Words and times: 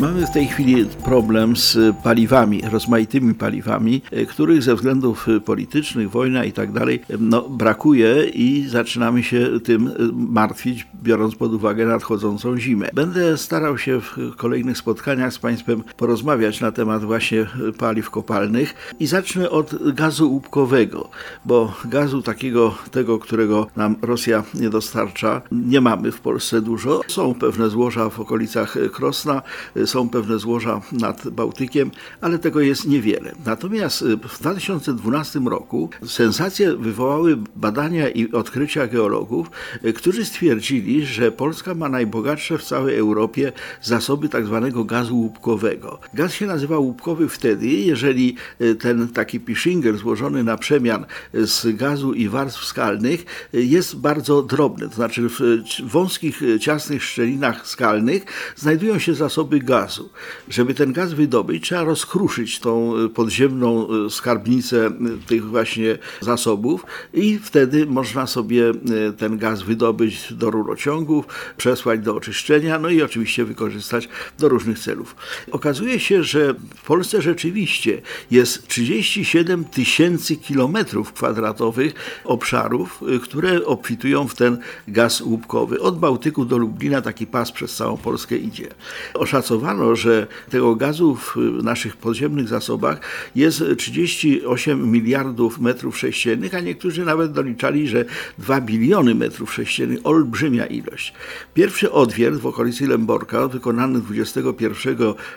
Mamy 0.00 0.26
w 0.26 0.30
tej 0.30 0.46
chwili 0.46 0.84
problem 1.04 1.56
z 1.56 1.78
paliwami, 2.02 2.62
rozmaitymi 2.70 3.34
paliwami, 3.34 4.02
e, 4.10 4.26
których 4.26 4.62
ze 4.62 4.74
względów 4.74 5.26
politycznych, 5.44 6.10
wojna 6.10 6.44
i 6.44 6.52
tak 6.52 6.72
dalej, 6.72 7.00
no, 7.18 7.48
brakuje 7.48 8.24
i 8.24 8.68
zaczynamy 8.68 9.22
się 9.22 9.48
tym 9.64 9.88
e, 9.88 9.92
martwić, 10.12 10.86
biorąc 11.02 11.34
pod 11.34 11.52
uwagę 11.52 11.86
nadchodzącą 11.86 12.58
zimę. 12.58 12.88
Będę 12.94 13.36
starał 13.38 13.78
się 13.78 14.00
w 14.00 14.36
kolejnych 14.36 14.78
spotkaniach 14.78 15.32
z 15.32 15.38
Państwem 15.38 15.82
porozmawiać 15.96 16.60
na 16.60 16.72
temat 16.72 17.04
właśnie 17.04 17.46
paliw 17.78 18.10
kopalnych 18.10 18.92
i 19.00 19.06
zacznę 19.06 19.50
od 19.50 19.94
gazu 19.94 20.32
łupkowego, 20.32 21.08
bo 21.44 21.74
gazu 21.84 22.22
takiego, 22.22 22.74
tego, 22.90 23.18
którego 23.18 23.66
nam 23.76 23.96
Rosja 24.02 24.44
nie 24.54 24.70
dostarcza, 24.70 25.42
nie 25.52 25.80
mamy 25.80 26.12
w 26.12 26.20
Polsce 26.20 26.60
dużo. 26.60 27.00
Są 27.08 27.34
pewne 27.34 27.70
złoża 27.70 28.10
w 28.10 28.20
okolicach 28.20 28.76
Krosna, 28.92 29.42
są 29.90 30.08
pewne 30.08 30.38
złoża 30.38 30.80
nad 30.92 31.28
Bałtykiem, 31.28 31.90
ale 32.20 32.38
tego 32.38 32.60
jest 32.60 32.86
niewiele. 32.86 33.32
Natomiast 33.46 34.02
y, 34.02 34.16
w 34.16 34.40
2012 34.40 35.40
roku 35.40 35.90
sensację 36.06 36.76
wywołały 36.76 37.38
badania 37.56 38.08
i 38.08 38.32
odkrycia 38.32 38.86
geologów, 38.86 39.50
y, 39.84 39.92
którzy 39.92 40.24
stwierdzili, 40.24 41.06
że 41.06 41.32
Polska 41.32 41.74
ma 41.74 41.88
najbogatsze 41.88 42.58
w 42.58 42.64
całej 42.64 42.98
Europie 42.98 43.52
zasoby 43.82 44.28
tak 44.28 44.46
zwanego 44.46 44.84
gazu 44.84 45.16
łupkowego. 45.16 45.98
Gaz 46.14 46.32
się 46.34 46.46
nazywa 46.46 46.78
łupkowy 46.78 47.28
wtedy, 47.28 47.66
jeżeli 47.66 48.36
y, 48.60 48.74
ten 48.74 49.08
taki 49.08 49.40
pishinger 49.40 49.96
złożony 49.96 50.44
na 50.44 50.56
przemian 50.56 51.06
z 51.34 51.76
gazu 51.76 52.12
i 52.12 52.28
warstw 52.28 52.64
skalnych 52.64 53.24
jest 53.52 53.96
bardzo 53.96 54.42
drobny, 54.42 54.88
to 54.88 54.94
znaczy 54.94 55.28
w 55.28 55.40
wąskich, 55.82 56.40
ciasnych 56.60 57.04
szczelinach 57.04 57.66
skalnych 57.66 58.24
znajdują 58.56 58.98
się 58.98 59.14
zasoby 59.14 59.58
gazu 59.58 59.79
gazu. 59.80 60.10
Żeby 60.48 60.74
ten 60.74 60.92
gaz 60.92 61.12
wydobyć, 61.12 61.64
trzeba 61.64 61.84
rozkruszyć 61.84 62.60
tą 62.60 62.96
e, 62.96 63.08
podziemną 63.08 63.88
e, 63.88 64.10
skarbnicę 64.10 64.86
e, 64.86 64.92
tych 65.26 65.44
właśnie 65.44 65.98
zasobów 66.20 66.86
i 67.14 67.38
wtedy 67.38 67.86
można 67.86 68.26
sobie 68.26 68.72
ten 69.18 69.38
gaz 69.38 69.62
wydobyć 69.62 70.32
do 70.34 70.50
rurociągów, 70.50 71.24
przesłać 71.56 72.00
do 72.00 72.14
oczyszczenia, 72.14 72.78
no 72.78 72.88
i 72.88 73.02
oczywiście 73.02 73.44
wykorzystać 73.44 74.08
do 74.38 74.48
różnych 74.48 74.78
celów. 74.78 75.16
Okazuje 75.50 76.00
się, 76.00 76.24
że 76.24 76.54
w 76.54 76.82
Polsce 76.86 77.22
rzeczywiście 77.22 78.02
jest 78.30 78.68
37 78.68 79.64
tysięcy 79.64 80.36
kilometrów 80.36 81.12
kwadratowych 81.12 81.94
obszarów, 82.24 83.00
które 83.22 83.66
obfitują 83.66 84.28
w 84.28 84.34
ten 84.34 84.58
gaz 84.88 85.20
łupkowy. 85.20 85.80
Od 85.80 85.98
Bałtyku 85.98 86.44
do 86.44 86.58
Lublina 86.58 87.02
taki 87.02 87.26
pas 87.26 87.52
przez 87.52 87.76
całą 87.76 87.96
Polskę 87.96 88.36
idzie. 88.36 88.68
Oszacowano 89.14 89.69
Że 89.92 90.26
tego 90.50 90.76
gazu 90.76 91.14
w 91.14 91.36
naszych 91.62 91.96
podziemnych 91.96 92.48
zasobach 92.48 93.00
jest 93.34 93.62
38 93.78 94.90
miliardów 94.90 95.60
metrów 95.60 95.98
sześciennych, 95.98 96.54
a 96.54 96.60
niektórzy 96.60 97.04
nawet 97.04 97.32
doliczali, 97.32 97.88
że 97.88 98.04
2 98.38 98.60
biliony 98.60 99.14
metrów 99.14 99.54
sześciennych, 99.54 99.98
olbrzymia 100.04 100.66
ilość. 100.66 101.12
Pierwszy 101.54 101.92
odwiert 101.92 102.36
w 102.36 102.46
okolicy 102.46 102.86
Lęborka, 102.86 103.48
wykonany 103.48 104.00
21 104.00 104.96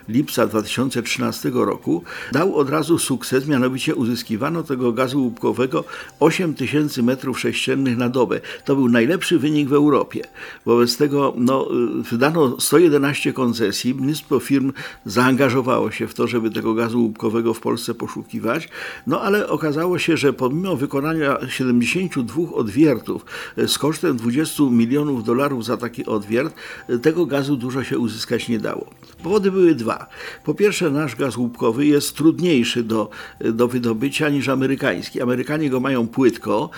lipca 0.09 0.47
2013 0.47 1.51
roku, 1.53 2.03
dał 2.31 2.55
od 2.55 2.69
razu 2.69 2.99
sukces, 2.99 3.47
mianowicie 3.47 3.95
uzyskiwano 3.95 4.63
tego 4.63 4.91
gazu 4.91 5.23
łupkowego 5.23 5.83
8 6.19 6.53
tysięcy 6.53 7.03
metrów 7.03 7.39
sześciennych 7.39 7.97
na 7.97 8.09
dobę. 8.09 8.41
To 8.65 8.75
był 8.75 8.89
najlepszy 8.89 9.39
wynik 9.39 9.69
w 9.69 9.73
Europie. 9.73 10.21
Wobec 10.65 10.97
tego 10.97 11.33
no, 11.37 11.67
wydano 12.11 12.59
111 12.59 13.33
koncesji, 13.33 13.93
mnóstwo 14.13 14.39
firm 14.39 14.73
zaangażowało 15.05 15.91
się 15.91 16.07
w 16.07 16.13
to, 16.13 16.27
żeby 16.27 16.51
tego 16.51 16.73
gazu 16.73 17.01
łupkowego 17.01 17.53
w 17.53 17.59
Polsce 17.59 17.93
poszukiwać, 17.93 18.69
no 19.07 19.21
ale 19.21 19.47
okazało 19.49 19.99
się, 19.99 20.17
że 20.17 20.33
pomimo 20.33 20.75
wykonania 20.75 21.37
72 21.49 22.51
odwiertów 22.53 23.25
e, 23.57 23.67
z 23.67 23.77
kosztem 23.77 24.17
20 24.17 24.63
milionów 24.63 25.23
dolarów 25.23 25.65
za 25.65 25.77
taki 25.77 26.05
odwiert, 26.05 26.55
e, 26.89 26.97
tego 26.97 27.25
gazu 27.25 27.55
dużo 27.55 27.83
się 27.83 27.99
uzyskać 27.99 28.49
nie 28.49 28.59
dało. 28.59 28.89
Powody 29.23 29.51
były 29.51 29.75
dwa. 29.75 30.07
Po 30.43 30.53
pierwsze, 30.53 30.89
nasz 30.89 31.15
gaz 31.15 31.37
łupkowy 31.37 31.85
jest 31.85 32.15
trudniejszy 32.15 32.83
do, 32.83 33.09
e, 33.39 33.51
do 33.51 33.67
wydobycia 33.67 34.29
niż 34.29 34.49
amerykański. 34.49 35.21
Amerykanie 35.21 35.69
go 35.69 35.79
mają 35.79 36.07
płytko, 36.07 36.69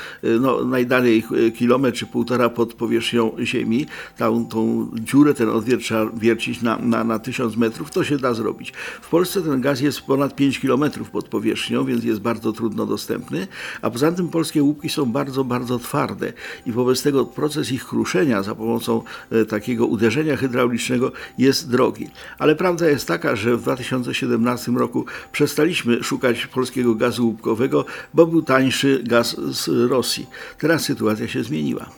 no, 0.41 0.63
najdalej 0.63 1.23
kilometr 1.57 1.97
czy 1.97 2.05
półtora 2.05 2.49
pod 2.49 2.73
powierzchnią 2.73 3.31
ziemi. 3.43 3.85
Tą, 4.17 4.45
tą 4.45 4.91
dziurę, 4.93 5.33
ten 5.33 5.49
odwiert 5.49 5.81
trzeba 5.81 6.11
wiercić 6.13 6.61
na, 6.61 6.77
na, 6.77 7.03
na 7.03 7.19
1000 7.25 7.57
metrów, 7.57 7.91
to 7.91 8.03
się 8.03 8.17
da 8.17 8.33
zrobić. 8.33 8.73
W 9.01 9.09
Polsce 9.09 9.41
ten 9.41 9.61
gaz 9.61 9.81
jest 9.81 10.01
ponad 10.01 10.35
5 10.35 10.59
km 10.59 10.83
pod 11.11 11.27
powierzchnią, 11.27 11.85
więc 11.85 12.03
jest 12.03 12.19
bardzo 12.19 12.53
trudno 12.53 12.85
dostępny, 12.85 13.47
a 13.81 13.89
poza 13.89 14.11
tym 14.11 14.29
polskie 14.29 14.63
łupki 14.63 14.89
są 14.89 15.05
bardzo, 15.05 15.43
bardzo 15.43 15.79
twarde 15.79 16.33
i 16.65 16.71
wobec 16.71 17.03
tego 17.03 17.25
proces 17.25 17.71
ich 17.71 17.85
kruszenia 17.85 18.43
za 18.43 18.55
pomocą 18.55 19.01
e, 19.31 19.45
takiego 19.45 19.85
uderzenia 19.85 20.37
hydraulicznego 20.37 21.11
jest 21.37 21.69
drogi. 21.69 22.09
Ale 22.39 22.55
prawda 22.55 22.89
jest 22.89 23.07
taka, 23.07 23.35
że 23.35 23.57
w 23.57 23.61
2017 23.61 24.71
roku 24.71 25.05
przestaliśmy 25.31 26.03
szukać 26.03 26.47
polskiego 26.47 26.95
gazu 26.95 27.25
łupkowego, 27.25 27.85
bo 28.13 28.27
był 28.27 28.41
tańszy 28.41 29.03
gaz 29.03 29.35
z 29.37 29.89
Rosji. 29.89 30.27
Teraz 30.59 30.83
sytuacja 30.83 31.27
się 31.27 31.43
zmieniła. 31.43 31.89